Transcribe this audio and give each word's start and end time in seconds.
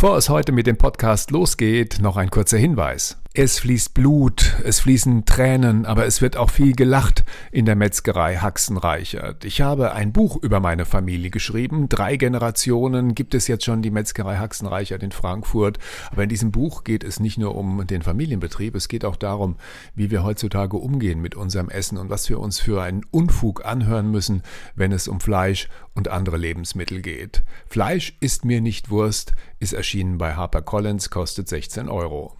Bevor 0.00 0.16
es 0.16 0.30
heute 0.30 0.50
mit 0.50 0.66
dem 0.66 0.78
Podcast 0.78 1.30
losgeht, 1.30 1.98
noch 2.00 2.16
ein 2.16 2.30
kurzer 2.30 2.56
Hinweis. 2.56 3.18
Es 3.32 3.60
fließt 3.60 3.94
Blut, 3.94 4.56
es 4.64 4.80
fließen 4.80 5.24
Tränen, 5.24 5.86
aber 5.86 6.04
es 6.04 6.20
wird 6.20 6.36
auch 6.36 6.50
viel 6.50 6.72
gelacht 6.72 7.22
in 7.52 7.64
der 7.64 7.76
Metzgerei 7.76 8.38
Haxenreichert. 8.38 9.44
Ich 9.44 9.60
habe 9.60 9.92
ein 9.92 10.12
Buch 10.12 10.36
über 10.42 10.58
meine 10.58 10.84
Familie 10.84 11.30
geschrieben. 11.30 11.88
Drei 11.88 12.16
Generationen 12.16 13.14
gibt 13.14 13.36
es 13.36 13.46
jetzt 13.46 13.64
schon 13.64 13.82
die 13.82 13.92
Metzgerei 13.92 14.38
Haxenreichert 14.38 15.04
in 15.04 15.12
Frankfurt. 15.12 15.78
Aber 16.10 16.24
in 16.24 16.28
diesem 16.28 16.50
Buch 16.50 16.82
geht 16.82 17.04
es 17.04 17.20
nicht 17.20 17.38
nur 17.38 17.54
um 17.54 17.86
den 17.86 18.02
Familienbetrieb, 18.02 18.74
es 18.74 18.88
geht 18.88 19.04
auch 19.04 19.14
darum, 19.14 19.54
wie 19.94 20.10
wir 20.10 20.24
heutzutage 20.24 20.76
umgehen 20.76 21.20
mit 21.20 21.36
unserem 21.36 21.68
Essen 21.68 21.98
und 21.98 22.10
was 22.10 22.28
wir 22.28 22.40
uns 22.40 22.58
für 22.58 22.82
einen 22.82 23.06
Unfug 23.12 23.64
anhören 23.64 24.10
müssen, 24.10 24.42
wenn 24.74 24.90
es 24.90 25.06
um 25.06 25.20
Fleisch 25.20 25.68
und 25.94 26.08
andere 26.08 26.36
Lebensmittel 26.36 27.00
geht. 27.00 27.44
Fleisch 27.68 28.16
ist 28.18 28.44
mir 28.44 28.60
nicht 28.60 28.90
Wurst, 28.90 29.34
ist 29.60 29.72
erschienen 29.72 30.18
bei 30.18 30.34
HarperCollins, 30.34 31.10
kostet 31.10 31.48
16 31.48 31.88
Euro. 31.88 32.39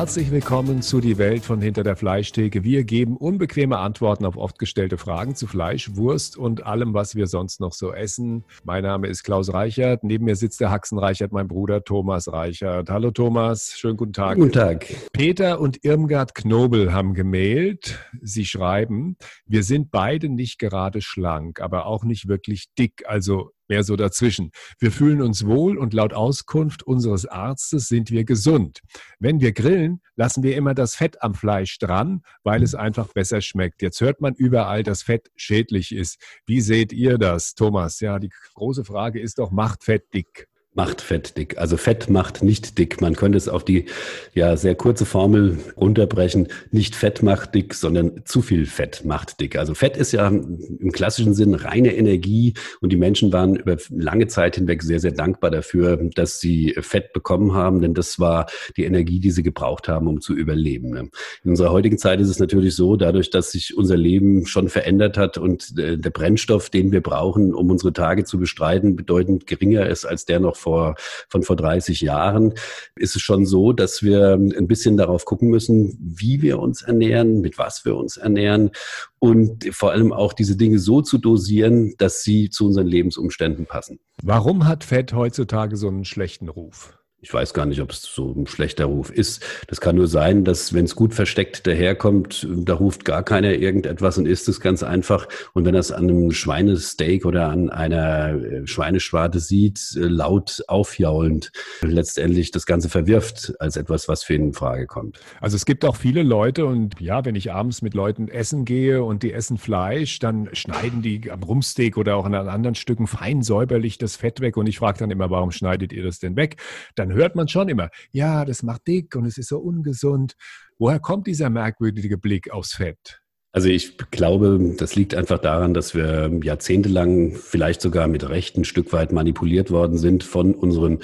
Herzlich 0.00 0.30
willkommen 0.30 0.80
zu 0.80 1.02
Die 1.02 1.18
Welt 1.18 1.44
von 1.44 1.60
Hinter 1.60 1.82
der 1.82 1.94
Fleischtheke. 1.94 2.64
Wir 2.64 2.84
geben 2.84 3.18
unbequeme 3.18 3.76
Antworten 3.76 4.24
auf 4.24 4.38
oft 4.38 4.58
gestellte 4.58 4.96
Fragen 4.96 5.34
zu 5.34 5.46
Fleisch, 5.46 5.94
Wurst 5.94 6.38
und 6.38 6.64
allem, 6.64 6.94
was 6.94 7.16
wir 7.16 7.26
sonst 7.26 7.60
noch 7.60 7.74
so 7.74 7.92
essen. 7.92 8.44
Mein 8.64 8.82
Name 8.82 9.08
ist 9.08 9.24
Klaus 9.24 9.52
Reichert. 9.52 10.02
Neben 10.02 10.24
mir 10.24 10.36
sitzt 10.36 10.58
der 10.58 10.70
Haxen 10.70 10.98
Reichert, 10.98 11.32
mein 11.32 11.48
Bruder 11.48 11.84
Thomas 11.84 12.32
Reichert. 12.32 12.88
Hallo 12.88 13.10
Thomas, 13.10 13.74
schönen 13.76 13.98
guten 13.98 14.14
Tag. 14.14 14.38
Guten 14.38 14.52
Tag. 14.52 14.86
Peter 15.12 15.60
und 15.60 15.84
Irmgard 15.84 16.34
Knobel 16.34 16.94
haben 16.94 17.12
gemailt. 17.12 17.98
Sie 18.22 18.46
schreiben, 18.46 19.18
wir 19.44 19.62
sind 19.64 19.90
beide 19.90 20.30
nicht 20.30 20.58
gerade 20.58 21.02
schlank, 21.02 21.60
aber 21.60 21.84
auch 21.84 22.04
nicht 22.04 22.26
wirklich 22.26 22.68
dick. 22.78 23.04
Also 23.06 23.50
mehr 23.70 23.84
so 23.84 23.96
dazwischen. 23.96 24.50
Wir 24.78 24.92
fühlen 24.92 25.22
uns 25.22 25.46
wohl 25.46 25.78
und 25.78 25.94
laut 25.94 26.12
Auskunft 26.12 26.82
unseres 26.82 27.24
Arztes 27.24 27.88
sind 27.88 28.10
wir 28.10 28.24
gesund. 28.24 28.80
Wenn 29.18 29.40
wir 29.40 29.52
grillen, 29.52 30.02
lassen 30.16 30.42
wir 30.42 30.56
immer 30.56 30.74
das 30.74 30.94
Fett 30.94 31.22
am 31.22 31.34
Fleisch 31.34 31.78
dran, 31.78 32.22
weil 32.42 32.62
es 32.62 32.74
einfach 32.74 33.08
besser 33.14 33.40
schmeckt. 33.40 33.80
Jetzt 33.80 34.02
hört 34.02 34.20
man 34.20 34.34
überall, 34.34 34.82
dass 34.82 35.02
Fett 35.02 35.30
schädlich 35.36 35.94
ist. 35.94 36.20
Wie 36.44 36.60
seht 36.60 36.92
ihr 36.92 37.16
das, 37.16 37.54
Thomas? 37.54 38.00
Ja, 38.00 38.18
die 38.18 38.30
große 38.54 38.84
Frage 38.84 39.20
ist 39.20 39.38
doch, 39.38 39.50
macht 39.50 39.84
Fett 39.84 40.12
dick? 40.12 40.49
Macht 40.72 41.00
Fett 41.00 41.36
dick. 41.36 41.58
Also 41.58 41.76
Fett 41.76 42.08
macht 42.08 42.44
nicht 42.44 42.78
dick. 42.78 43.00
Man 43.00 43.16
könnte 43.16 43.36
es 43.36 43.48
auf 43.48 43.64
die 43.64 43.86
ja 44.34 44.56
sehr 44.56 44.76
kurze 44.76 45.04
Formel 45.04 45.58
runterbrechen. 45.76 46.46
Nicht 46.70 46.94
Fett 46.94 47.24
macht 47.24 47.56
dick, 47.56 47.74
sondern 47.74 48.22
zu 48.24 48.40
viel 48.40 48.66
Fett 48.66 49.04
macht 49.04 49.40
dick. 49.40 49.56
Also 49.56 49.74
Fett 49.74 49.96
ist 49.96 50.12
ja 50.12 50.28
im 50.28 50.92
klassischen 50.92 51.34
Sinn 51.34 51.54
reine 51.54 51.96
Energie 51.96 52.54
und 52.80 52.92
die 52.92 52.96
Menschen 52.96 53.32
waren 53.32 53.56
über 53.56 53.78
lange 53.90 54.28
Zeit 54.28 54.54
hinweg 54.54 54.84
sehr, 54.84 55.00
sehr 55.00 55.10
dankbar 55.10 55.50
dafür, 55.50 55.96
dass 56.14 56.38
sie 56.38 56.76
Fett 56.80 57.12
bekommen 57.12 57.52
haben, 57.52 57.80
denn 57.80 57.94
das 57.94 58.20
war 58.20 58.46
die 58.76 58.84
Energie, 58.84 59.18
die 59.18 59.32
sie 59.32 59.42
gebraucht 59.42 59.88
haben, 59.88 60.06
um 60.06 60.20
zu 60.20 60.34
überleben. 60.34 61.10
In 61.44 61.50
unserer 61.50 61.72
heutigen 61.72 61.98
Zeit 61.98 62.20
ist 62.20 62.28
es 62.28 62.38
natürlich 62.38 62.76
so, 62.76 62.94
dadurch, 62.94 63.30
dass 63.30 63.50
sich 63.50 63.76
unser 63.76 63.96
Leben 63.96 64.46
schon 64.46 64.68
verändert 64.68 65.18
hat 65.18 65.36
und 65.36 65.76
äh, 65.78 65.98
der 65.98 66.10
Brennstoff, 66.10 66.70
den 66.70 66.92
wir 66.92 67.00
brauchen, 67.00 67.54
um 67.54 67.70
unsere 67.70 67.92
Tage 67.92 68.22
zu 68.22 68.38
bestreiten, 68.38 68.94
bedeutend 68.94 69.48
geringer 69.48 69.88
ist 69.88 70.04
als 70.04 70.26
der 70.26 70.38
noch 70.38 70.59
vor, 70.60 70.94
von 71.28 71.42
vor 71.42 71.56
30 71.56 72.00
Jahren, 72.00 72.54
ist 72.96 73.16
es 73.16 73.22
schon 73.22 73.46
so, 73.46 73.72
dass 73.72 74.02
wir 74.02 74.34
ein 74.34 74.68
bisschen 74.68 74.96
darauf 74.96 75.24
gucken 75.24 75.48
müssen, 75.48 75.98
wie 76.00 76.42
wir 76.42 76.58
uns 76.58 76.82
ernähren, 76.82 77.40
mit 77.40 77.58
was 77.58 77.84
wir 77.84 77.96
uns 77.96 78.16
ernähren 78.16 78.70
und 79.18 79.74
vor 79.74 79.92
allem 79.92 80.12
auch 80.12 80.32
diese 80.32 80.56
Dinge 80.56 80.78
so 80.78 81.02
zu 81.02 81.18
dosieren, 81.18 81.94
dass 81.98 82.22
sie 82.22 82.50
zu 82.50 82.66
unseren 82.66 82.86
Lebensumständen 82.86 83.66
passen. 83.66 83.98
Warum 84.22 84.66
hat 84.66 84.84
Fett 84.84 85.12
heutzutage 85.12 85.76
so 85.76 85.88
einen 85.88 86.04
schlechten 86.04 86.48
Ruf? 86.48 86.99
Ich 87.22 87.34
weiß 87.34 87.52
gar 87.52 87.66
nicht, 87.66 87.82
ob 87.82 87.90
es 87.90 88.02
so 88.02 88.32
ein 88.34 88.46
schlechter 88.46 88.86
Ruf 88.86 89.10
ist. 89.10 89.44
Das 89.66 89.82
kann 89.82 89.96
nur 89.96 90.08
sein, 90.08 90.44
dass 90.44 90.72
wenn 90.72 90.86
es 90.86 90.96
gut 90.96 91.12
versteckt 91.12 91.66
daherkommt, 91.66 92.48
da 92.50 92.74
ruft 92.74 93.04
gar 93.04 93.22
keiner 93.22 93.52
irgendetwas 93.52 94.16
und 94.16 94.24
isst 94.24 94.48
es 94.48 94.60
ganz 94.60 94.82
einfach. 94.82 95.28
Und 95.52 95.66
wenn 95.66 95.74
er 95.74 95.80
es 95.80 95.92
an 95.92 96.04
einem 96.04 96.32
Schweinesteak 96.32 97.26
oder 97.26 97.50
an 97.50 97.68
einer 97.68 98.30
äh, 98.30 98.66
Schweineschwarte 98.66 99.38
sieht, 99.38 99.96
äh, 99.96 100.00
laut 100.00 100.64
aufjaulend, 100.66 101.52
letztendlich 101.82 102.52
das 102.52 102.64
Ganze 102.64 102.88
verwirft 102.88 103.52
als 103.60 103.76
etwas, 103.76 104.08
was 104.08 104.24
für 104.24 104.34
ihn 104.34 104.46
in 104.46 104.52
Frage 104.54 104.86
kommt. 104.86 105.20
Also 105.42 105.56
es 105.56 105.66
gibt 105.66 105.84
auch 105.84 105.96
viele 105.96 106.22
Leute 106.22 106.64
und 106.64 106.98
ja, 107.00 107.26
wenn 107.26 107.34
ich 107.34 107.52
abends 107.52 107.82
mit 107.82 107.92
Leuten 107.92 108.28
essen 108.28 108.64
gehe 108.64 109.04
und 109.04 109.22
die 109.22 109.34
essen 109.34 109.58
Fleisch, 109.58 110.20
dann 110.20 110.48
schneiden 110.54 111.02
die 111.02 111.30
am 111.30 111.42
Rumsteak 111.42 111.98
oder 111.98 112.16
auch 112.16 112.24
an 112.24 112.34
anderen 112.34 112.74
Stücken 112.74 113.06
fein 113.06 113.42
säuberlich 113.42 113.98
das 113.98 114.16
Fett 114.16 114.40
weg 114.40 114.56
und 114.56 114.66
ich 114.66 114.78
frage 114.78 115.00
dann 115.00 115.10
immer, 115.10 115.28
warum 115.28 115.50
schneidet 115.50 115.92
ihr 115.92 116.02
das 116.02 116.18
denn 116.18 116.36
weg? 116.36 116.56
Dann 116.94 117.09
dann 117.10 117.18
hört 117.18 117.34
man 117.34 117.48
schon 117.48 117.68
immer, 117.68 117.90
ja, 118.12 118.44
das 118.44 118.62
macht 118.62 118.86
dick 118.86 119.16
und 119.16 119.24
es 119.24 119.36
ist 119.36 119.48
so 119.48 119.58
ungesund. 119.58 120.34
Woher 120.78 121.00
kommt 121.00 121.26
dieser 121.26 121.50
merkwürdige 121.50 122.18
Blick 122.18 122.50
aufs 122.50 122.74
Fett? 122.74 123.20
Also 123.52 123.68
ich 123.68 123.96
glaube, 124.12 124.74
das 124.78 124.94
liegt 124.94 125.12
einfach 125.12 125.38
daran, 125.38 125.74
dass 125.74 125.92
wir 125.92 126.30
jahrzehntelang 126.44 127.34
vielleicht 127.34 127.80
sogar 127.80 128.06
mit 128.06 128.28
Recht 128.28 128.56
ein 128.56 128.64
Stück 128.64 128.92
weit 128.92 129.10
manipuliert 129.10 129.72
worden 129.72 129.98
sind 129.98 130.22
von 130.22 130.54
unseren 130.54 131.00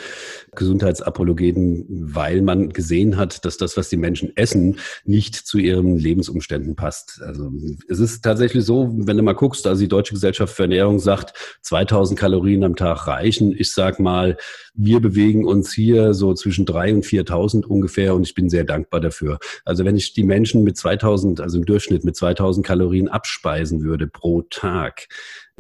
Gesundheitsapologeten, 0.55 1.87
weil 1.89 2.43
man 2.43 2.69
gesehen 2.69 3.17
hat, 3.17 3.45
dass 3.45 3.57
das, 3.57 3.77
was 3.77 3.89
die 3.89 3.97
Menschen 3.97 4.31
essen, 4.37 4.79
nicht 5.05 5.35
zu 5.35 5.59
ihren 5.59 5.99
Lebensumständen 5.99 6.77
passt. 6.77 7.21
Also 7.21 7.51
es 7.89 7.99
ist 7.99 8.23
tatsächlich 8.23 8.65
so, 8.65 8.95
wenn 8.97 9.17
du 9.17 9.25
mal 9.25 9.33
guckst, 9.33 9.67
also 9.67 9.81
die 9.81 9.89
Deutsche 9.89 10.15
Gesellschaft 10.15 10.55
für 10.55 10.63
Ernährung 10.63 11.01
sagt, 11.01 11.37
2000 11.63 12.17
Kalorien 12.17 12.63
am 12.63 12.77
Tag 12.77 13.09
reichen. 13.09 13.57
Ich 13.59 13.73
sag 13.73 13.99
mal, 13.99 14.37
wir 14.73 15.01
bewegen 15.01 15.45
uns 15.45 15.73
hier 15.73 16.15
so 16.15 16.33
zwischen 16.33 16.65
3 16.65 16.95
und 16.95 17.07
4000 17.07 17.67
ungefähr 17.67 18.15
und 18.15 18.23
ich 18.23 18.35
bin 18.35 18.49
sehr 18.49 18.65
dankbar 18.65 19.01
dafür. 19.01 19.41
Also 19.65 19.85
wenn 19.85 19.97
ich 19.97 20.13
die 20.13 20.23
Menschen 20.23 20.63
mit 20.63 20.77
2000, 20.77 21.41
also 21.41 21.59
im 21.59 21.65
Durchschnitt 21.65 22.05
mit 22.05 22.15
2000 22.15 22.36
2000 22.37 22.67
Kalorien 22.67 23.09
abspeisen 23.09 23.83
würde 23.83 24.07
pro 24.07 24.43
Tag, 24.43 25.09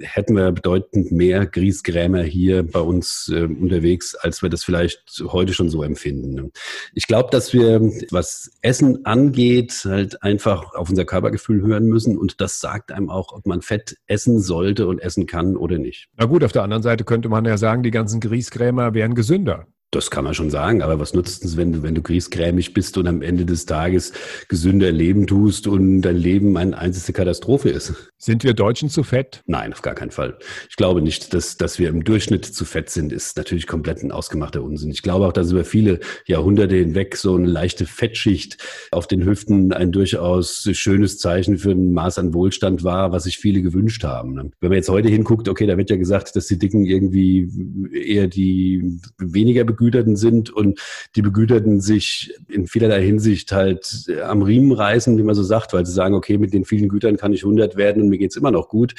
hätten 0.00 0.36
wir 0.36 0.52
bedeutend 0.52 1.10
mehr 1.10 1.46
Griesgrämer 1.46 2.22
hier 2.22 2.62
bei 2.62 2.80
uns 2.80 3.30
äh, 3.34 3.44
unterwegs, 3.44 4.14
als 4.14 4.42
wir 4.42 4.50
das 4.50 4.62
vielleicht 4.62 5.22
heute 5.24 5.54
schon 5.54 5.70
so 5.70 5.82
empfinden. 5.82 6.52
Ich 6.94 7.06
glaube, 7.06 7.30
dass 7.30 7.52
wir, 7.52 7.80
was 8.10 8.50
Essen 8.60 9.06
angeht, 9.06 9.82
halt 9.84 10.22
einfach 10.22 10.74
auf 10.74 10.90
unser 10.90 11.04
Körpergefühl 11.04 11.62
hören 11.62 11.86
müssen 11.86 12.18
und 12.18 12.40
das 12.40 12.60
sagt 12.60 12.92
einem 12.92 13.08
auch, 13.08 13.32
ob 13.32 13.46
man 13.46 13.62
Fett 13.62 13.96
essen 14.06 14.40
sollte 14.40 14.86
und 14.86 15.00
essen 15.00 15.26
kann 15.26 15.56
oder 15.56 15.78
nicht. 15.78 16.08
Na 16.16 16.26
gut, 16.26 16.44
auf 16.44 16.52
der 16.52 16.62
anderen 16.62 16.82
Seite 16.82 17.04
könnte 17.04 17.28
man 17.28 17.44
ja 17.44 17.56
sagen, 17.56 17.82
die 17.82 17.90
ganzen 17.90 18.20
Griesgrämer 18.20 18.92
wären 18.92 19.14
gesünder. 19.14 19.66
Das 19.96 20.10
kann 20.10 20.24
man 20.24 20.34
schon 20.34 20.50
sagen, 20.50 20.82
aber 20.82 21.00
was 21.00 21.14
nutzt 21.14 21.42
es, 21.42 21.56
wenn 21.56 21.72
du, 21.72 21.82
wenn 21.82 21.94
du 21.94 22.02
griesgrämig 22.02 22.74
bist 22.74 22.98
und 22.98 23.08
am 23.08 23.22
Ende 23.22 23.46
des 23.46 23.64
Tages 23.64 24.12
gesünder 24.46 24.92
leben 24.92 25.26
tust 25.26 25.66
und 25.66 26.02
dein 26.02 26.16
Leben 26.16 26.58
eine 26.58 26.76
einzige 26.76 27.14
Katastrophe 27.14 27.70
ist? 27.70 27.94
Sind 28.18 28.44
wir 28.44 28.52
Deutschen 28.52 28.90
zu 28.90 29.02
fett? 29.04 29.42
Nein, 29.46 29.72
auf 29.72 29.80
gar 29.80 29.94
keinen 29.94 30.10
Fall. 30.10 30.38
Ich 30.68 30.76
glaube 30.76 31.00
nicht, 31.00 31.32
dass, 31.32 31.56
dass 31.56 31.78
wir 31.78 31.88
im 31.88 32.04
Durchschnitt 32.04 32.44
zu 32.44 32.66
fett 32.66 32.90
sind, 32.90 33.10
ist 33.10 33.38
natürlich 33.38 33.66
komplett 33.66 34.02
ein 34.02 34.12
ausgemachter 34.12 34.62
Unsinn. 34.62 34.90
Ich 34.90 35.00
glaube 35.00 35.26
auch, 35.26 35.32
dass 35.32 35.50
über 35.50 35.64
viele 35.64 36.00
Jahrhunderte 36.26 36.76
hinweg 36.76 37.16
so 37.16 37.34
eine 37.34 37.46
leichte 37.46 37.86
Fettschicht 37.86 38.58
auf 38.90 39.06
den 39.06 39.24
Hüften 39.24 39.72
ein 39.72 39.92
durchaus 39.92 40.68
schönes 40.72 41.18
Zeichen 41.18 41.56
für 41.56 41.70
ein 41.70 41.92
Maß 41.92 42.18
an 42.18 42.34
Wohlstand 42.34 42.84
war, 42.84 43.12
was 43.12 43.24
sich 43.24 43.38
viele 43.38 43.62
gewünscht 43.62 44.04
haben. 44.04 44.34
Ne? 44.34 44.50
Wenn 44.60 44.68
man 44.68 44.76
jetzt 44.76 44.90
heute 44.90 45.08
hinguckt, 45.08 45.48
okay, 45.48 45.66
da 45.66 45.78
wird 45.78 45.88
ja 45.88 45.96
gesagt, 45.96 46.36
dass 46.36 46.48
die 46.48 46.58
Dicken 46.58 46.84
irgendwie 46.84 47.48
eher 47.94 48.26
die 48.26 48.98
weniger 49.18 49.64
Begüterten 49.86 50.16
sind 50.16 50.50
und 50.50 50.80
die 51.14 51.22
Begüterten 51.22 51.80
sich 51.80 52.34
in 52.48 52.66
vielerlei 52.66 53.02
Hinsicht 53.02 53.52
halt 53.52 54.10
am 54.24 54.42
Riemen 54.42 54.72
reißen, 54.72 55.16
wie 55.16 55.22
man 55.22 55.36
so 55.36 55.44
sagt, 55.44 55.72
weil 55.72 55.86
sie 55.86 55.92
sagen, 55.92 56.14
okay, 56.14 56.38
mit 56.38 56.52
den 56.52 56.64
vielen 56.64 56.88
Gütern 56.88 57.16
kann 57.16 57.32
ich 57.32 57.44
100 57.44 57.76
werden 57.76 58.02
und 58.02 58.08
mir 58.08 58.18
geht's 58.18 58.36
immer 58.36 58.50
noch 58.50 58.68
gut 58.68 58.94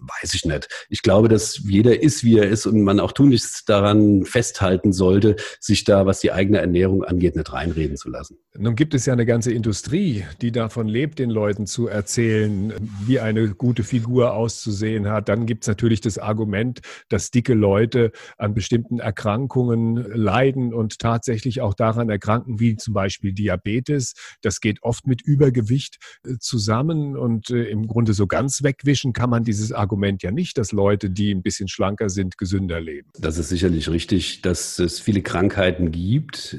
weiß 0.00 0.34
ich 0.34 0.44
nicht. 0.44 0.68
Ich 0.88 1.02
glaube, 1.02 1.28
dass 1.28 1.58
jeder 1.64 2.02
ist, 2.02 2.24
wie 2.24 2.38
er 2.38 2.48
ist 2.48 2.66
und 2.66 2.82
man 2.82 3.00
auch 3.00 3.12
tunlichst 3.12 3.68
daran 3.68 4.24
festhalten 4.24 4.92
sollte, 4.92 5.36
sich 5.60 5.84
da, 5.84 6.06
was 6.06 6.20
die 6.20 6.32
eigene 6.32 6.58
Ernährung 6.58 7.04
angeht, 7.04 7.36
nicht 7.36 7.52
reinreden 7.52 7.96
zu 7.96 8.08
lassen. 8.08 8.38
Nun 8.56 8.74
gibt 8.74 8.94
es 8.94 9.06
ja 9.06 9.12
eine 9.12 9.26
ganze 9.26 9.52
Industrie, 9.52 10.24
die 10.40 10.52
davon 10.52 10.88
lebt, 10.88 11.18
den 11.18 11.30
Leuten 11.30 11.66
zu 11.66 11.88
erzählen, 11.88 12.72
wie 13.04 13.20
eine 13.20 13.54
gute 13.54 13.84
Figur 13.84 14.32
auszusehen 14.34 15.08
hat. 15.08 15.28
Dann 15.28 15.46
gibt 15.46 15.64
es 15.64 15.68
natürlich 15.68 16.00
das 16.00 16.18
Argument, 16.18 16.80
dass 17.08 17.30
dicke 17.30 17.54
Leute 17.54 18.12
an 18.38 18.54
bestimmten 18.54 18.98
Erkrankungen 18.98 19.96
leiden 19.96 20.72
und 20.72 20.98
tatsächlich 20.98 21.60
auch 21.60 21.74
daran 21.74 22.08
erkranken, 22.08 22.60
wie 22.60 22.76
zum 22.76 22.94
Beispiel 22.94 23.32
Diabetes. 23.32 24.14
Das 24.42 24.60
geht 24.60 24.82
oft 24.82 25.06
mit 25.06 25.22
Übergewicht 25.22 25.98
äh, 26.24 26.36
zusammen 26.38 27.16
und 27.16 27.50
äh, 27.50 27.64
im 27.64 27.86
Grunde 27.86 28.14
so 28.14 28.26
ganz 28.26 28.62
wegwischen 28.62 29.12
kann 29.12 29.30
man 29.30 29.44
dieses 29.44 29.72
Argument 29.72 29.85
Argument 29.86 30.22
ja 30.24 30.32
nicht, 30.32 30.58
dass 30.58 30.72
Leute, 30.72 31.10
die 31.10 31.32
ein 31.32 31.42
bisschen 31.42 31.68
schlanker 31.68 32.08
sind, 32.08 32.38
gesünder 32.38 32.80
leben. 32.80 33.08
Das 33.18 33.38
ist 33.38 33.48
sicherlich 33.48 33.88
richtig, 33.88 34.42
dass 34.42 34.80
es 34.80 34.98
viele 34.98 35.22
Krankheiten 35.22 35.92
gibt. 35.92 36.56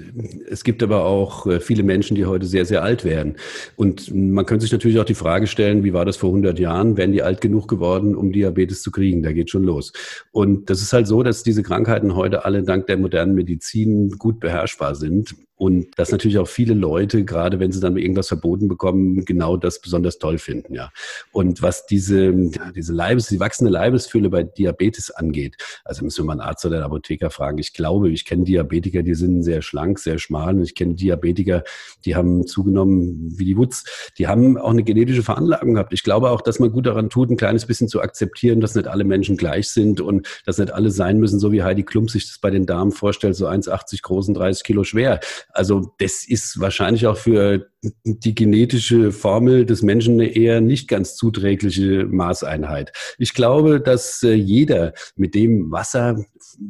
Es 0.49 0.63
gibt 0.63 0.81
aber 0.81 1.03
auch 1.03 1.45
äh, 1.45 1.59
viele 1.59 1.83
Menschen, 1.83 2.15
die 2.15 2.25
heute 2.25 2.45
sehr, 2.45 2.65
sehr 2.65 2.83
alt 2.83 3.03
werden. 3.03 3.35
Und 3.75 4.13
man 4.15 4.45
könnte 4.45 4.63
sich 4.63 4.71
natürlich 4.71 4.99
auch 4.99 5.05
die 5.05 5.13
Frage 5.13 5.47
stellen, 5.47 5.83
wie 5.83 5.93
war 5.93 6.05
das 6.05 6.15
vor 6.15 6.29
100 6.29 6.57
Jahren? 6.57 6.95
Wären 6.95 7.11
die 7.11 7.21
alt 7.21 7.41
genug 7.41 7.67
geworden, 7.67 8.15
um 8.15 8.31
Diabetes 8.31 8.81
zu 8.81 8.91
kriegen? 8.91 9.21
Da 9.23 9.33
geht 9.33 9.49
schon 9.49 9.63
los. 9.63 9.91
Und 10.31 10.69
das 10.69 10.81
ist 10.81 10.93
halt 10.93 11.07
so, 11.07 11.21
dass 11.21 11.43
diese 11.43 11.63
Krankheiten 11.63 12.15
heute 12.15 12.45
alle 12.45 12.63
dank 12.63 12.87
der 12.87 12.97
modernen 12.97 13.35
Medizin 13.35 14.11
gut 14.17 14.39
beherrschbar 14.39 14.95
sind. 14.95 15.35
Und 15.57 15.97
dass 15.97 16.11
natürlich 16.11 16.37
auch 16.37 16.47
viele 16.47 16.75
Leute, 16.75 17.25
gerade 17.25 17.59
wenn 17.59 17.71
sie 17.71 17.79
dann 17.79 17.97
irgendwas 17.97 18.27
verboten 18.27 18.67
bekommen, 18.67 19.25
genau 19.25 19.57
das 19.57 19.81
besonders 19.81 20.19
toll 20.19 20.37
finden, 20.37 20.75
ja. 20.75 20.91
Und 21.31 21.63
was 21.63 21.87
diese, 21.87 22.31
diese 22.75 22.93
Leibes, 22.93 23.27
die 23.27 23.39
wachsende 23.39 23.71
Leibesfülle 23.71 24.29
bei 24.29 24.43
Diabetes 24.43 25.09
angeht, 25.09 25.57
also 25.83 26.03
müssen 26.03 26.23
wir 26.23 26.27
mal 26.27 26.33
einen 26.33 26.41
Arzt 26.41 26.63
oder 26.65 26.75
einen 26.75 26.85
Apotheker 26.85 27.31
fragen. 27.31 27.57
Ich 27.57 27.73
glaube, 27.73 28.11
ich 28.11 28.25
kenne 28.25 28.43
Diabetiker, 28.43 29.01
die 29.01 29.15
sind 29.15 29.41
sehr 29.41 29.63
schlank, 29.63 29.97
sehr 29.97 30.19
schmal. 30.19 30.55
Und 30.55 30.63
ich 30.63 30.75
kenne 30.75 30.93
Diabetiker, 30.93 31.63
die 32.05 32.15
haben 32.15 32.45
zugenommen 32.45 33.33
wie 33.37 33.45
die 33.45 33.57
Wutz. 33.57 34.11
Die 34.19 34.27
haben 34.27 34.57
auch 34.57 34.69
eine 34.69 34.83
genetische 34.83 35.23
Veranlagung 35.23 35.73
gehabt. 35.73 35.91
Ich 35.91 36.03
glaube 36.03 36.29
auch, 36.29 36.41
dass 36.41 36.59
man 36.59 36.71
gut 36.71 36.85
daran 36.85 37.09
tut, 37.09 37.31
ein 37.31 37.37
kleines 37.37 37.65
bisschen 37.65 37.87
zu 37.87 38.01
akzeptieren, 38.01 38.61
dass 38.61 38.75
nicht 38.75 38.87
alle 38.87 39.03
Menschen 39.03 39.37
gleich 39.37 39.69
sind 39.69 40.01
und 40.01 40.27
dass 40.45 40.59
nicht 40.59 40.71
alle 40.71 40.91
sein 40.91 41.19
müssen, 41.19 41.39
so 41.39 41.51
wie 41.51 41.63
Heidi 41.63 41.83
Klum 41.83 42.07
sich 42.07 42.27
das 42.27 42.37
bei 42.37 42.51
den 42.51 42.67
Damen 42.67 42.91
vorstellt, 42.91 43.35
so 43.35 43.47
1,80 43.47 44.03
groß 44.03 44.27
und 44.27 44.35
30 44.35 44.63
Kilo 44.63 44.83
schwer. 44.83 45.19
Also 45.57 45.91
das 45.97 46.23
ist 46.27 46.59
wahrscheinlich 46.59 47.07
auch 47.07 47.17
für 47.17 47.67
die 48.03 48.35
genetische 48.35 49.11
Formel 49.11 49.65
des 49.65 49.81
Menschen 49.81 50.15
eine 50.15 50.35
eher 50.35 50.61
nicht 50.61 50.87
ganz 50.87 51.15
zuträgliche 51.15 52.05
Maßeinheit. 52.05 52.91
Ich 53.17 53.33
glaube, 53.33 53.79
dass 53.79 54.21
äh, 54.23 54.33
jeder 54.33 54.93
mit 55.15 55.35
dem, 55.35 55.71
was 55.71 55.93
er 55.93 56.23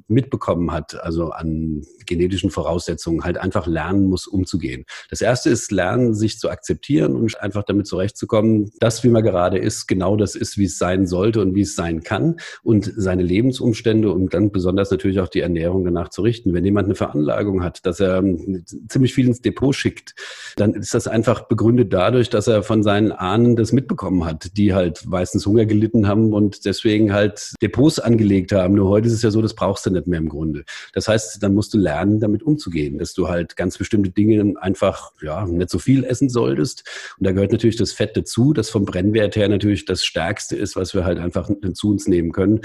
mitbekommen 0.07 0.71
hat, 0.71 1.01
also 1.01 1.29
an 1.29 1.83
genetischen 2.05 2.49
Voraussetzungen, 2.49 3.23
halt 3.23 3.37
einfach 3.37 3.67
lernen 3.67 4.05
muss, 4.05 4.27
umzugehen. 4.27 4.85
Das 5.09 5.21
erste 5.21 5.49
ist 5.49 5.71
lernen, 5.71 6.13
sich 6.13 6.39
zu 6.39 6.49
akzeptieren 6.49 7.15
und 7.15 7.39
einfach 7.41 7.63
damit 7.63 7.87
zurechtzukommen, 7.87 8.71
dass, 8.79 9.03
wie 9.03 9.09
man 9.09 9.23
gerade 9.23 9.57
ist, 9.57 9.87
genau 9.87 10.17
das 10.17 10.35
ist, 10.35 10.57
wie 10.57 10.65
es 10.65 10.77
sein 10.77 11.07
sollte 11.07 11.41
und 11.41 11.55
wie 11.55 11.61
es 11.61 11.75
sein 11.75 12.03
kann 12.03 12.37
und 12.63 12.91
seine 12.95 13.23
Lebensumstände 13.23 14.11
und 14.11 14.33
dann 14.33 14.51
besonders 14.51 14.91
natürlich 14.91 15.19
auch 15.19 15.29
die 15.29 15.41
Ernährung 15.41 15.85
danach 15.85 16.09
zu 16.09 16.21
richten. 16.21 16.53
Wenn 16.53 16.65
jemand 16.65 16.85
eine 16.85 16.95
Veranlagung 16.95 17.63
hat, 17.63 17.85
dass 17.85 17.99
er 17.99 18.17
ähm, 18.17 18.65
ziemlich 18.89 19.13
viel 19.13 19.27
ins 19.27 19.41
Depot 19.41 19.75
schickt, 19.75 20.15
dann 20.55 20.73
ist 20.73 20.93
das 20.93 21.07
einfach 21.07 21.47
begründet 21.47 21.93
dadurch, 21.93 22.29
dass 22.29 22.47
er 22.47 22.63
von 22.63 22.83
seinen 22.83 23.11
Ahnen 23.11 23.55
das 23.55 23.71
mitbekommen 23.71 24.25
hat, 24.25 24.57
die 24.57 24.73
halt 24.73 25.05
meistens 25.05 25.45
Hunger 25.45 25.65
gelitten 25.65 26.07
haben 26.07 26.33
und 26.33 26.65
deswegen 26.65 27.13
halt 27.13 27.53
Depots 27.61 27.99
angelegt 27.99 28.51
haben. 28.51 28.75
Nur 28.75 28.89
heute 28.89 29.07
ist 29.07 29.13
es 29.13 29.21
ja 29.21 29.31
so, 29.31 29.41
das 29.41 29.53
brauchst 29.53 29.85
du 29.85 29.89
nicht 29.89 30.07
mehr 30.07 30.19
im 30.19 30.29
Grunde. 30.29 30.63
Das 30.93 31.07
heißt, 31.07 31.41
dann 31.41 31.53
musst 31.53 31.73
du 31.73 31.77
lernen, 31.77 32.19
damit 32.19 32.43
umzugehen, 32.43 32.97
dass 32.97 33.13
du 33.13 33.27
halt 33.27 33.55
ganz 33.55 33.77
bestimmte 33.77 34.09
Dinge 34.09 34.53
einfach, 34.59 35.11
ja, 35.21 35.45
nicht 35.45 35.69
so 35.69 35.79
viel 35.79 36.03
essen 36.03 36.29
solltest. 36.29 36.83
Und 37.17 37.25
da 37.25 37.31
gehört 37.31 37.51
natürlich 37.51 37.75
das 37.75 37.91
Fett 37.91 38.15
dazu, 38.17 38.53
das 38.53 38.69
vom 38.69 38.85
Brennwert 38.85 39.35
her 39.35 39.49
natürlich 39.49 39.85
das 39.85 40.03
Stärkste 40.03 40.55
ist, 40.55 40.75
was 40.75 40.93
wir 40.93 41.05
halt 41.05 41.19
einfach 41.19 41.49
zu 41.73 41.89
uns 41.89 42.07
nehmen 42.07 42.31
können. 42.31 42.61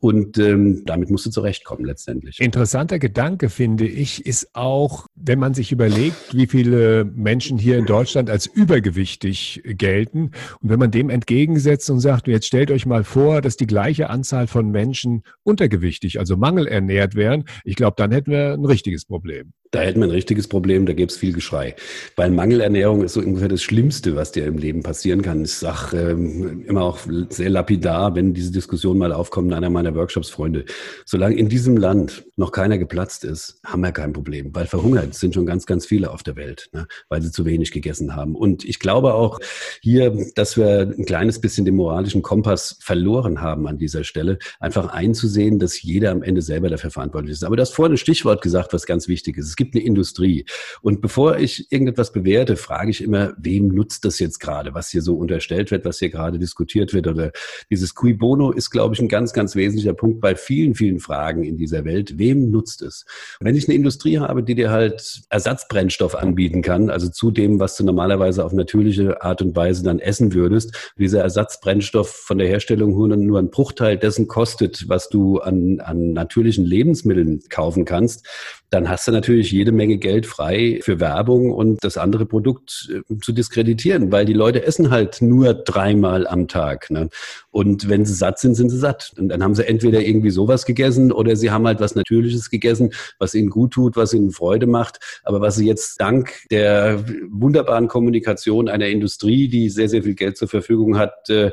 Und 0.00 0.38
ähm, 0.38 0.82
damit 0.84 1.10
musst 1.10 1.26
du 1.26 1.30
zurechtkommen 1.30 1.84
letztendlich. 1.84 2.40
Interessanter 2.40 2.98
Gedanke, 2.98 3.48
finde 3.48 3.86
ich, 3.86 4.26
ist 4.26 4.54
auch, 4.54 5.06
wenn 5.14 5.38
man 5.38 5.53
sich 5.54 5.72
überlegt, 5.72 6.34
wie 6.34 6.46
viele 6.46 7.04
Menschen 7.04 7.58
hier 7.58 7.78
in 7.78 7.86
Deutschland 7.86 8.30
als 8.30 8.46
übergewichtig 8.46 9.62
gelten. 9.64 10.32
Und 10.60 10.70
wenn 10.70 10.78
man 10.78 10.90
dem 10.90 11.10
entgegensetzt 11.10 11.88
und 11.90 12.00
sagt, 12.00 12.28
jetzt 12.28 12.46
stellt 12.46 12.70
euch 12.70 12.86
mal 12.86 13.04
vor, 13.04 13.40
dass 13.40 13.56
die 13.56 13.66
gleiche 13.66 14.10
Anzahl 14.10 14.46
von 14.46 14.70
Menschen 14.70 15.22
untergewichtig, 15.42 16.18
also 16.18 16.36
mangelernährt 16.36 17.14
wären, 17.14 17.44
ich 17.64 17.76
glaube, 17.76 17.94
dann 17.96 18.12
hätten 18.12 18.30
wir 18.30 18.52
ein 18.54 18.64
richtiges 18.64 19.04
Problem. 19.04 19.52
Da 19.74 19.80
hätten 19.80 19.98
wir 19.98 20.06
ein 20.06 20.12
richtiges 20.12 20.46
Problem, 20.46 20.86
da 20.86 20.92
gäbe 20.92 21.10
es 21.10 21.16
viel 21.16 21.32
Geschrei. 21.32 21.74
Weil 22.14 22.30
Mangelernährung 22.30 23.02
ist 23.02 23.14
so 23.14 23.20
ungefähr 23.20 23.48
das 23.48 23.60
Schlimmste, 23.60 24.14
was 24.14 24.30
dir 24.30 24.46
im 24.46 24.56
Leben 24.56 24.84
passieren 24.84 25.20
kann. 25.20 25.42
Ich 25.44 25.54
sage 25.54 26.12
ähm, 26.12 26.64
immer 26.68 26.82
auch 26.82 27.00
sehr 27.30 27.50
lapidar, 27.50 28.14
wenn 28.14 28.34
diese 28.34 28.52
Diskussion 28.52 28.98
mal 28.98 29.12
aufkommt, 29.12 29.52
einer 29.52 29.70
meiner 29.70 29.96
Workshops-Freunde. 29.96 30.64
Solange 31.04 31.34
in 31.34 31.48
diesem 31.48 31.76
Land 31.76 32.24
noch 32.36 32.52
keiner 32.52 32.78
geplatzt 32.78 33.24
ist, 33.24 33.58
haben 33.64 33.80
wir 33.80 33.90
kein 33.90 34.12
Problem. 34.12 34.54
Weil 34.54 34.66
verhungert 34.66 35.12
sind 35.14 35.34
schon 35.34 35.44
ganz, 35.44 35.66
ganz 35.66 35.86
viele 35.86 36.12
auf 36.12 36.22
der 36.22 36.36
Welt, 36.36 36.68
ne? 36.72 36.86
weil 37.08 37.20
sie 37.20 37.32
zu 37.32 37.44
wenig 37.44 37.72
gegessen 37.72 38.14
haben. 38.14 38.36
Und 38.36 38.64
ich 38.64 38.78
glaube 38.78 39.14
auch 39.14 39.40
hier, 39.82 40.16
dass 40.36 40.56
wir 40.56 40.82
ein 40.82 41.04
kleines 41.04 41.40
bisschen 41.40 41.64
den 41.64 41.74
moralischen 41.74 42.22
Kompass 42.22 42.78
verloren 42.80 43.40
haben 43.40 43.66
an 43.66 43.78
dieser 43.78 44.04
Stelle, 44.04 44.38
einfach 44.60 44.92
einzusehen, 44.92 45.58
dass 45.58 45.82
jeder 45.82 46.12
am 46.12 46.22
Ende 46.22 46.42
selber 46.42 46.68
dafür 46.68 46.92
verantwortlich 46.92 47.32
ist. 47.32 47.42
Aber 47.42 47.56
du 47.56 47.62
hast 47.62 47.74
vorhin 47.74 47.94
ein 47.94 47.98
Stichwort 47.98 48.40
gesagt, 48.40 48.72
was 48.72 48.86
ganz 48.86 49.08
wichtig 49.08 49.36
ist. 49.36 49.56
Gibt 49.64 49.76
eine 49.76 49.84
Industrie. 49.84 50.44
Und 50.82 51.00
bevor 51.00 51.38
ich 51.38 51.72
irgendetwas 51.72 52.12
bewerte, 52.12 52.56
frage 52.56 52.90
ich 52.90 53.02
immer, 53.02 53.32
wem 53.38 53.68
nutzt 53.68 54.04
das 54.04 54.18
jetzt 54.18 54.40
gerade, 54.40 54.74
was 54.74 54.90
hier 54.90 55.00
so 55.00 55.14
unterstellt 55.14 55.70
wird, 55.70 55.86
was 55.86 56.00
hier 56.00 56.10
gerade 56.10 56.38
diskutiert 56.38 56.92
wird. 56.92 57.06
Oder 57.06 57.32
dieses 57.70 57.94
Cui 57.94 58.12
Bono 58.12 58.50
ist, 58.50 58.68
glaube 58.68 58.94
ich, 58.94 59.00
ein 59.00 59.08
ganz, 59.08 59.32
ganz 59.32 59.56
wesentlicher 59.56 59.94
Punkt 59.94 60.20
bei 60.20 60.34
vielen, 60.34 60.74
vielen 60.74 61.00
Fragen 61.00 61.44
in 61.44 61.56
dieser 61.56 61.86
Welt. 61.86 62.18
Wem 62.18 62.50
nutzt 62.50 62.82
es? 62.82 63.06
Wenn 63.40 63.56
ich 63.56 63.66
eine 63.66 63.74
Industrie 63.74 64.18
habe, 64.18 64.42
die 64.42 64.54
dir 64.54 64.70
halt 64.70 65.22
Ersatzbrennstoff 65.30 66.14
anbieten 66.14 66.60
kann, 66.60 66.90
also 66.90 67.08
zu 67.08 67.30
dem, 67.30 67.58
was 67.58 67.78
du 67.78 67.84
normalerweise 67.84 68.44
auf 68.44 68.52
natürliche 68.52 69.22
Art 69.22 69.40
und 69.40 69.56
Weise 69.56 69.82
dann 69.82 69.98
essen 69.98 70.34
würdest, 70.34 70.92
dieser 70.98 71.22
Ersatzbrennstoff 71.22 72.10
von 72.10 72.36
der 72.36 72.48
Herstellung 72.48 72.94
nur 72.94 73.38
ein 73.38 73.48
Bruchteil 73.48 73.96
dessen 73.96 74.28
kostet, 74.28 74.90
was 74.90 75.08
du 75.08 75.38
an, 75.38 75.80
an 75.80 76.12
natürlichen 76.12 76.66
Lebensmitteln 76.66 77.40
kaufen 77.48 77.86
kannst, 77.86 78.26
dann 78.74 78.88
hast 78.88 79.06
du 79.06 79.12
natürlich 79.12 79.52
jede 79.54 79.72
Menge 79.72 79.98
Geld 79.98 80.26
frei 80.26 80.80
für 80.82 81.00
Werbung 81.00 81.52
und 81.52 81.84
das 81.84 81.96
andere 81.96 82.26
Produkt 82.26 82.90
äh, 82.92 83.18
zu 83.20 83.32
diskreditieren, 83.32 84.10
weil 84.10 84.24
die 84.24 84.32
Leute 84.32 84.64
essen 84.64 84.90
halt 84.90 85.22
nur 85.22 85.54
dreimal 85.54 86.26
am 86.26 86.48
Tag. 86.48 86.90
Ne? 86.90 87.08
Und 87.50 87.88
wenn 87.88 88.04
sie 88.04 88.14
satt 88.14 88.38
sind, 88.38 88.54
sind 88.54 88.70
sie 88.70 88.78
satt. 88.78 89.12
Und 89.18 89.28
dann 89.28 89.42
haben 89.42 89.54
sie 89.54 89.66
entweder 89.66 90.00
irgendwie 90.00 90.30
sowas 90.30 90.66
gegessen 90.66 91.12
oder 91.12 91.36
sie 91.36 91.50
haben 91.50 91.66
halt 91.66 91.80
was 91.80 91.94
Natürliches 91.94 92.50
gegessen, 92.50 92.90
was 93.18 93.34
ihnen 93.34 93.50
gut 93.50 93.72
tut, 93.72 93.96
was 93.96 94.12
ihnen 94.12 94.32
Freude 94.32 94.66
macht, 94.66 94.98
aber 95.22 95.40
was 95.40 95.56
sie 95.56 95.66
jetzt 95.66 96.00
dank 96.00 96.32
der 96.50 97.04
wunderbaren 97.30 97.88
Kommunikation 97.88 98.68
einer 98.68 98.88
Industrie, 98.88 99.48
die 99.48 99.70
sehr, 99.70 99.88
sehr 99.88 100.02
viel 100.02 100.14
Geld 100.14 100.36
zur 100.36 100.48
Verfügung 100.48 100.98
hat, 100.98 101.30
äh, 101.30 101.52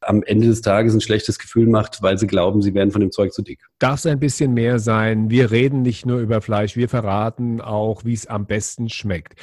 am 0.00 0.22
Ende 0.22 0.48
des 0.48 0.62
Tages 0.62 0.94
ein 0.94 1.00
schlechtes 1.00 1.38
Gefühl 1.38 1.66
macht, 1.66 2.02
weil 2.02 2.18
sie 2.18 2.26
glauben, 2.26 2.62
sie 2.62 2.74
werden 2.74 2.90
von 2.90 3.00
dem 3.00 3.12
Zeug 3.12 3.32
zu 3.32 3.42
dick. 3.42 3.60
Darf 3.78 3.98
es 3.98 4.06
ein 4.06 4.20
bisschen 4.20 4.54
mehr 4.54 4.78
sein? 4.78 5.28
Wir 5.28 5.50
reden 5.50 5.82
nicht 5.82 6.06
nur 6.06 6.20
über 6.20 6.40
Fleisch 6.40 6.62
Fleisch. 6.62 6.76
Wir 6.76 6.88
verraten 6.88 7.41
auch, 7.60 8.04
wie 8.04 8.12
es 8.12 8.26
am 8.26 8.46
besten 8.46 8.88
schmeckt. 8.88 9.34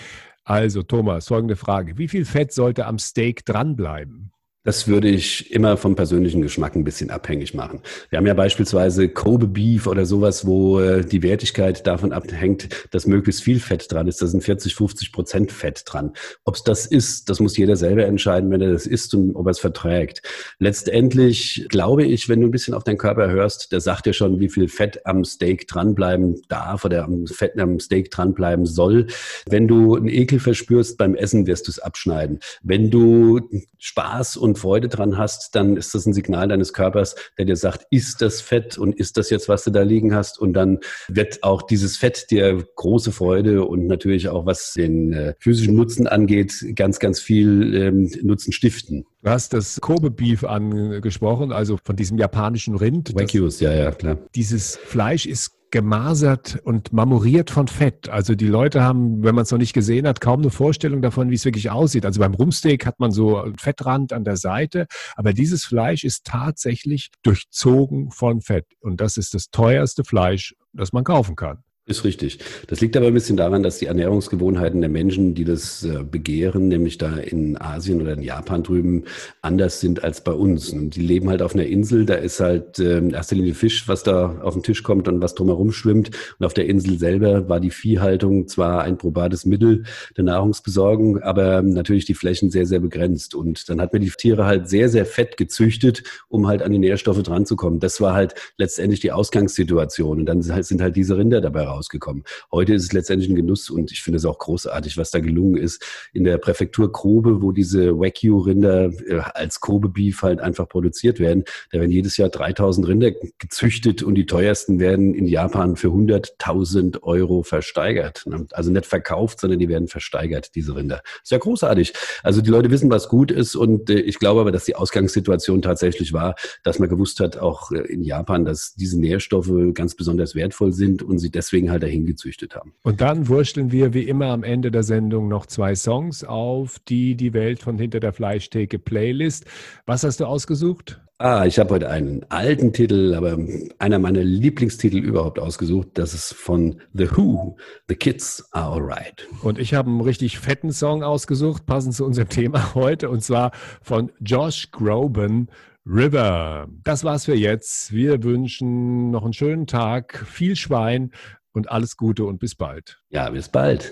Also, 0.44 0.84
Thomas, 0.84 1.28
folgende 1.28 1.56
Frage. 1.56 1.98
Wie 1.98 2.08
viel 2.08 2.26
Fett 2.26 2.52
sollte 2.52 2.86
am 2.86 2.98
Steak 2.98 3.46
dranbleiben? 3.46 4.32
Das 4.66 4.90
würde 4.90 5.08
ich 5.08 5.54
immer 5.54 5.78
vom 5.78 5.96
persönlichen 5.96 6.42
Geschmack 6.42 6.76
ein 6.76 6.84
bisschen 6.84 7.12
abhängig 7.12 7.54
machen. 7.54 7.80
Wir 8.10 8.18
haben 8.18 8.28
ja 8.28 8.34
beispielsweise 8.34 9.08
Kobe 9.08 9.48
Beef 9.48 9.88
oder 9.88 10.06
sowas, 10.06 10.46
wo 10.46 10.82
äh, 10.82 11.06
die 11.06 11.24
Wertigkeit 11.24 11.88
davon 11.88 12.12
abhängt, 12.12 12.68
dass 12.92 13.08
möglichst 13.08 13.42
viel 13.42 13.62
Fett 13.62 13.90
dran 13.90 14.10
ist. 14.10 14.22
Da 14.22 14.28
sind 14.28 14.44
40, 14.44 14.76
50 14.76 15.14
Prozent 15.14 15.54
Fett 15.54 15.84
dran. 15.86 16.12
Ob 16.44 16.56
es 16.56 16.64
das 16.64 16.86
ist, 16.86 17.30
das 17.30 17.40
muss 17.40 17.56
jeder 17.56 17.78
selber 17.78 18.06
entscheiden, 18.06 18.52
wenn 18.52 18.60
er 18.60 18.74
das 18.74 18.86
isst 18.86 19.14
und 19.14 19.34
ob 19.34 19.48
er 19.48 19.52
es 19.52 19.60
verträgt. 19.60 20.24
Letztendlich 20.60 21.66
glaube 21.70 22.04
ich, 22.04 22.28
wenn 22.28 22.42
du 22.42 22.48
ein 22.48 22.52
bisschen 22.52 22.74
auf 22.74 22.84
deinen 22.84 22.98
Körper 22.98 23.30
hörst, 23.30 23.72
der 23.72 23.80
sagt 23.80 24.08
ja 24.08 24.14
schon, 24.14 24.42
wie 24.42 24.50
viel 24.50 24.68
Fett 24.68 25.06
am 25.06 25.24
Steak 25.24 25.70
dranbleiben 25.70 26.42
darf 26.50 26.84
oder 26.84 27.06
am 27.06 27.28
Fett 27.28 27.58
am 27.58 27.80
Steak 27.80 28.12
dranbleiben 28.12 28.66
soll. 28.66 29.08
Wenn 29.50 29.70
du 29.70 29.96
einen 29.96 30.10
Ekel 30.10 30.42
verspürst 30.42 30.98
beim 30.98 31.16
Essen, 31.16 31.48
wirst 31.48 31.68
du 31.68 31.72
es 31.72 31.80
abschneiden. 31.80 32.40
Wenn 32.62 32.92
du 32.92 33.40
Spaß 33.78 34.36
und 34.36 34.49
und 34.50 34.60
Freude 34.60 34.90
dran 34.90 35.18
hast, 35.18 35.56
dann 35.56 35.78
ist 35.78 35.96
das 35.96 36.06
ein 36.06 36.14
Signal 36.14 36.48
deines 36.48 36.74
Körpers, 36.74 37.16
der 37.38 37.46
dir 37.46 37.56
sagt, 37.56 37.86
ist 37.92 38.22
das 38.22 38.42
Fett 38.42 38.78
und 38.78 38.96
ist 38.96 39.18
das 39.18 39.30
jetzt, 39.30 39.50
was 39.50 39.64
du 39.64 39.72
da 39.72 39.82
liegen 39.82 40.14
hast? 40.14 40.40
Und 40.40 40.54
dann 40.54 40.80
wird 41.08 41.44
auch 41.44 41.62
dieses 41.62 41.98
Fett 41.98 42.30
dir 42.32 42.66
große 42.76 43.12
Freude 43.12 43.66
und 43.66 43.88
natürlich 43.88 44.30
auch, 44.30 44.46
was 44.46 44.74
den 44.74 45.14
äh, 45.14 45.34
physischen 45.40 45.76
Nutzen 45.76 46.08
angeht, 46.08 46.54
ganz, 46.76 47.00
ganz 47.00 47.20
viel 47.20 47.76
ähm, 47.76 48.12
Nutzen 48.22 48.52
stiften. 48.52 49.06
Du 49.22 49.30
hast 49.30 49.54
das 49.54 49.82
Kobe 49.82 50.12
Beef 50.12 50.44
angesprochen, 50.44 51.52
also 51.52 51.78
von 51.84 51.96
diesem 51.96 52.18
japanischen 52.18 52.76
Rind. 52.76 53.14
Wagyus, 53.14 53.60
ja, 53.60 53.74
ja, 53.74 53.92
klar. 53.92 54.18
Dieses 54.34 54.78
Fleisch 54.78 55.26
ist 55.26 55.59
gemasert 55.72 56.60
und 56.64 56.94
marmoriert 56.94 57.52
von 57.52 57.68
Fett. 57.68 58.10
Also 58.10 58.36
die 58.36 58.48
Leute 58.48 58.82
haben, 58.82 59.24
wenn 59.24 59.36
man 59.36 59.44
es 59.44 59.52
noch 59.52 59.58
nicht 59.58 59.74
gesehen 59.74 60.08
hat, 60.08 60.22
kaum 60.22 60.42
eine 60.42 60.50
Vorstellung 60.50 61.02
davon, 61.02 61.30
wie 61.30 61.36
es 61.36 61.46
wirklich 61.46 61.70
aussieht. 61.70 62.06
Also 62.06 62.20
beim 62.20 62.34
Rumsteak 62.34 62.86
hat 62.86 63.00
man 63.00 63.12
so 63.12 63.38
einen 63.38 63.58
Fettrand 63.58 64.14
an 64.14 64.24
der 64.24 64.38
Seite, 64.38 64.88
aber 65.16 65.34
dieses 65.34 65.66
Fleisch 65.66 66.04
ist 66.04 66.26
tatsächlich 66.26 67.12
durchzogen 67.24 68.12
von 68.12 68.42
Fett. 68.42 68.66
Und 68.80 69.00
das 69.02 69.18
ist 69.18 69.34
das 69.34 69.52
teuerste 69.52 70.04
Fleisch, 70.04 70.56
das 70.74 70.94
man 70.94 71.04
kaufen 71.04 71.36
kann. 71.36 71.64
Ist 71.90 72.04
richtig. 72.04 72.38
Das 72.68 72.82
liegt 72.82 72.96
aber 72.96 73.08
ein 73.08 73.16
bisschen 73.16 73.36
daran, 73.36 73.64
dass 73.64 73.80
die 73.80 73.88
Ernährungsgewohnheiten 73.88 74.80
der 74.80 74.92
Menschen, 74.92 75.34
die 75.34 75.44
das 75.44 75.84
äh, 75.84 76.04
begehren, 76.04 76.68
nämlich 76.68 77.00
da 77.00 77.18
in 77.18 77.60
Asien 77.60 78.00
oder 78.00 78.14
in 78.14 78.22
Japan 78.22 78.62
drüben, 78.62 79.06
anders 79.42 79.80
sind 79.80 80.04
als 80.04 80.24
bei 80.24 80.34
uns. 80.34 80.70
Und 80.70 80.96
die 80.96 81.02
leben 81.02 81.30
halt 81.30 81.42
auf 81.42 81.56
einer 81.56 81.66
Insel, 81.66 82.06
da 82.06 82.14
ist 82.14 82.42
halt 82.42 82.78
äh, 82.78 83.00
in 83.00 83.10
erster 83.10 83.36
Linie 83.36 83.56
Fisch, 83.56 83.88
was 83.88 84.04
da 84.04 84.40
auf 84.44 84.54
den 84.54 84.62
Tisch 84.62 84.84
kommt 84.84 85.08
und 85.08 85.20
was 85.24 85.34
drumherum 85.34 85.72
schwimmt. 85.72 86.12
Und 86.38 86.46
auf 86.46 86.54
der 86.54 86.68
Insel 86.68 87.00
selber 87.00 87.50
war 87.50 87.60
die 87.60 87.72
Viehhaltung 87.72 88.48
zwar 88.48 88.84
ein 88.84 89.00
probates 89.00 89.48
Mittel 89.48 89.86
der 90.16 90.26
Nahrungsbesorgung, 90.26 91.24
aber 91.24 91.64
natürlich 91.64 92.06
die 92.06 92.14
Flächen 92.14 92.52
sehr, 92.52 92.68
sehr 92.68 92.82
begrenzt. 92.82 93.34
Und 93.34 93.68
dann 93.68 93.82
hat 93.82 93.94
man 93.94 94.04
die 94.04 94.12
Tiere 94.12 94.46
halt 94.46 94.70
sehr, 94.70 94.90
sehr 94.90 95.08
fett 95.08 95.38
gezüchtet, 95.38 96.04
um 96.28 96.46
halt 96.46 96.62
an 96.62 96.72
die 96.72 96.78
Nährstoffe 96.78 97.24
dranzukommen. 97.24 97.80
Das 97.80 98.00
war 98.00 98.14
halt 98.14 98.36
letztendlich 98.60 99.00
die 99.00 99.12
Ausgangssituation. 99.12 100.20
Und 100.20 100.28
dann 100.28 100.44
sind 100.44 100.84
halt 100.84 100.96
diese 100.96 101.18
Rinder 101.18 101.42
dabei 101.42 101.64
raus 101.64 101.79
rausgekommen. 101.80 102.24
Heute 102.52 102.74
ist 102.74 102.84
es 102.84 102.94
letztendlich 102.94 103.30
ein 103.30 103.36
Genuss 103.36 103.70
und 103.70 103.92
ich 103.92 104.02
finde 104.02 104.18
es 104.18 104.26
auch 104.26 104.38
großartig, 104.38 104.98
was 104.98 105.12
da 105.12 105.20
gelungen 105.20 105.58
ist. 105.58 105.84
In 106.14 106.24
der 106.24 106.38
Präfektur 106.38 106.92
Grobe, 106.92 107.42
wo 107.42 107.52
diese 107.52 107.98
Wagyu-Rinder 107.98 108.92
äh, 109.08 109.20
als 109.34 109.60
Kobe-Beef 109.60 110.22
halt 110.22 110.42
einfach 110.42 110.68
produziert 110.68 111.20
werden, 111.20 111.46
da 111.72 111.80
werden 111.80 111.92
jedes 111.92 112.18
Jahr 112.18 112.30
3000 112.30 112.88
Rinder 112.88 113.12
gezüchtet 113.40 114.04
und 114.04 114.16
die 114.16 114.26
teuersten 114.26 114.80
werden 114.80 115.14
in 115.14 115.26
Japan 115.26 115.76
für 115.76 115.88
100.000 115.88 117.02
Euro 117.04 117.44
versteigert. 117.44 118.24
Ne? 118.26 118.46
Also 118.52 118.72
nicht 118.72 118.86
verkauft, 118.86 119.40
sondern 119.40 119.60
die 119.60 119.70
werden 119.70 119.88
versteigert, 119.88 120.56
diese 120.56 120.76
Rinder. 120.76 121.02
Ist 121.24 121.32
ja 121.32 121.38
großartig. 121.38 121.94
Also 122.24 122.42
die 122.42 122.50
Leute 122.50 122.72
wissen, 122.72 122.92
was 122.92 123.08
gut 123.08 123.32
ist 123.32 123.56
und 123.56 123.90
äh, 123.90 124.00
ich 124.00 124.20
glaube 124.20 124.42
aber, 124.42 124.52
dass 124.52 124.66
die 124.66 124.76
Ausgangssituation 124.76 125.62
tatsächlich 125.62 126.14
war, 126.14 126.36
dass 126.64 126.80
man 126.80 126.90
gewusst 126.90 127.20
hat, 127.20 127.38
auch 127.38 127.72
äh, 127.72 127.80
in 127.80 128.04
Japan, 128.04 128.46
dass 128.46 128.74
diese 128.76 129.00
Nährstoffe 129.00 129.52
ganz 129.74 129.96
besonders 129.96 130.36
wertvoll 130.36 130.74
sind 130.74 131.04
und 131.04 131.20
sie 131.20 131.32
deswegen 131.32 131.69
halt 131.70 131.84
dahin 131.84 132.06
gezüchtet 132.06 132.56
haben. 132.56 132.74
Und 132.84 133.02
dann 133.02 133.28
wursteln 133.28 133.72
wir 133.72 133.94
wie 133.94 134.04
immer 134.04 134.28
am 134.28 134.44
Ende 134.44 134.72
der 134.72 134.84
Sendung 134.84 135.28
noch 135.28 135.46
zwei 135.46 135.76
Songs 135.76 136.24
auf 136.24 136.80
die 136.80 137.16
Die 137.16 137.34
Welt 137.34 137.62
von 137.62 137.78
Hinter 137.78 138.00
der 138.00 138.14
Fleischtheke 138.14 138.80
Playlist. 138.80 139.46
Was 139.86 140.04
hast 140.04 140.20
du 140.20 140.26
ausgesucht? 140.26 141.02
Ah, 141.22 141.46
ich 141.46 141.60
habe 141.60 141.74
heute 141.74 141.90
einen 141.90 142.26
alten 142.30 142.72
Titel, 142.72 143.14
aber 143.14 143.38
einer 143.78 144.00
meiner 144.00 144.24
Lieblingstitel 144.24 145.00
überhaupt 145.00 145.38
ausgesucht. 145.38 145.90
Das 145.96 146.14
ist 146.14 146.34
von 146.34 146.80
The 146.94 147.12
Who, 147.12 147.58
The 147.90 147.96
Kids 147.96 148.48
Are 148.54 148.76
Alright. 148.76 149.28
Und 149.44 149.60
ich 149.60 149.74
habe 149.74 149.90
einen 149.90 150.00
richtig 150.00 150.40
fetten 150.40 150.72
Song 150.72 151.04
ausgesucht, 151.04 151.66
passend 151.66 151.94
zu 151.94 152.06
unserem 152.06 152.30
Thema 152.30 152.74
heute, 152.74 153.10
und 153.10 153.22
zwar 153.22 153.52
von 153.82 154.14
Josh 154.22 154.72
Groban, 154.72 155.50
River. 155.86 156.70
Das 156.86 157.04
war's 157.04 157.26
für 157.26 157.36
jetzt. 157.36 157.92
Wir 157.92 158.24
wünschen 158.24 159.12
noch 159.12 159.24
einen 159.24 159.34
schönen 159.34 159.68
Tag, 159.68 160.24
viel 160.26 160.56
Schwein 160.56 161.12
und 161.60 161.70
alles 161.70 161.98
Gute 161.98 162.24
und 162.24 162.40
bis 162.40 162.56
bald. 162.56 163.02
Ja, 163.10 163.30
bis 163.30 163.50
bald. 163.50 163.92